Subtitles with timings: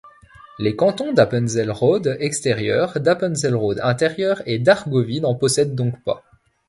[0.57, 6.23] Les cantons d'Appenzell Rhodes-Extérieures, d'Appenzell Rhodes-Intérieures et d'Argovie n'en possèdent donc pas.